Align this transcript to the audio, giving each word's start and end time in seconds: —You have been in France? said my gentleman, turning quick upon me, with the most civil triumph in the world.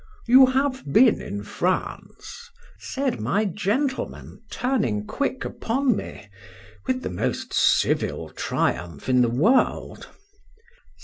—You 0.25 0.47
have 0.47 0.91
been 0.91 1.21
in 1.21 1.43
France? 1.43 2.49
said 2.79 3.21
my 3.21 3.45
gentleman, 3.45 4.41
turning 4.49 5.05
quick 5.05 5.45
upon 5.45 5.95
me, 5.95 6.27
with 6.87 7.03
the 7.03 7.11
most 7.11 7.53
civil 7.53 8.29
triumph 8.29 9.07
in 9.09 9.21
the 9.21 9.29
world. 9.29 10.09